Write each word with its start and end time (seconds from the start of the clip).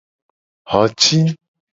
Xo 0.69 0.81
ci. 0.99 1.17